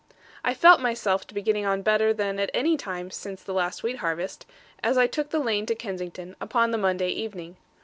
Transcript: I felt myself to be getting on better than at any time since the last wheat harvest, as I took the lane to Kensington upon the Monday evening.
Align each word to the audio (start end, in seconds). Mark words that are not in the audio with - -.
I 0.43 0.55
felt 0.55 0.81
myself 0.81 1.27
to 1.27 1.35
be 1.35 1.43
getting 1.43 1.63
on 1.63 1.83
better 1.83 2.11
than 2.11 2.39
at 2.39 2.49
any 2.55 2.75
time 2.75 3.11
since 3.11 3.43
the 3.43 3.53
last 3.53 3.83
wheat 3.83 3.97
harvest, 3.97 4.47
as 4.81 4.97
I 4.97 5.05
took 5.05 5.29
the 5.29 5.37
lane 5.37 5.67
to 5.67 5.75
Kensington 5.75 6.35
upon 6.41 6.71
the 6.71 6.79
Monday 6.79 7.09
evening. 7.11 7.55